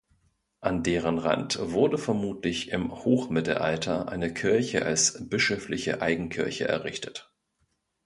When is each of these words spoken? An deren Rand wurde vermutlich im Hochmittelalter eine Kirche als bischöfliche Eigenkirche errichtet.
An 0.61 0.81
deren 0.81 1.19
Rand 1.19 1.59
wurde 1.61 1.99
vermutlich 1.99 2.71
im 2.71 2.91
Hochmittelalter 2.91 4.09
eine 4.09 4.33
Kirche 4.33 4.83
als 4.83 5.29
bischöfliche 5.29 6.01
Eigenkirche 6.01 6.67
errichtet. 6.67 7.31